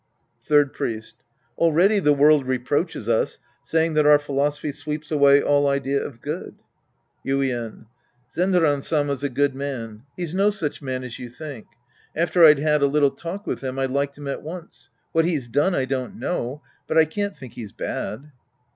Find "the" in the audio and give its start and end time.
1.99-2.11